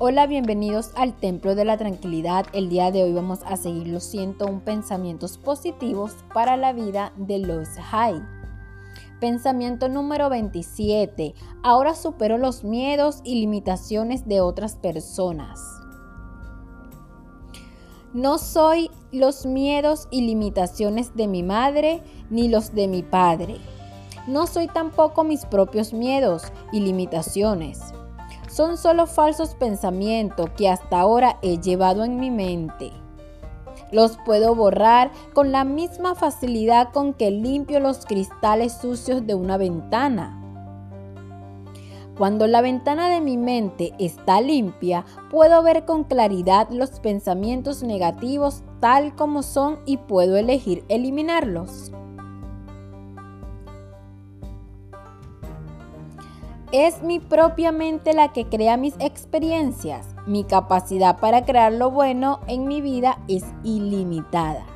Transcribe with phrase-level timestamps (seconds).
[0.00, 2.46] Hola, bienvenidos al Templo de la Tranquilidad.
[2.52, 7.38] El día de hoy vamos a seguir los 101 pensamientos positivos para la vida de
[7.38, 8.20] los Hay.
[9.20, 11.36] Pensamiento número 27.
[11.62, 15.60] Ahora supero los miedos y limitaciones de otras personas.
[18.12, 23.58] No soy los miedos y limitaciones de mi madre ni los de mi padre.
[24.26, 26.42] No soy tampoco mis propios miedos
[26.72, 27.94] y limitaciones
[28.54, 32.92] son solo falsos pensamientos que hasta ahora he llevado en mi mente.
[33.90, 39.56] Los puedo borrar con la misma facilidad con que limpio los cristales sucios de una
[39.56, 40.40] ventana.
[42.16, 48.62] Cuando la ventana de mi mente está limpia, puedo ver con claridad los pensamientos negativos
[48.78, 51.90] tal como son y puedo elegir eliminarlos.
[56.76, 60.08] Es mi propia mente la que crea mis experiencias.
[60.26, 64.73] Mi capacidad para crear lo bueno en mi vida es ilimitada.